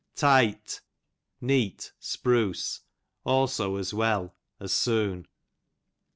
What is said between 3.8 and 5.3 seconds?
well, as soon.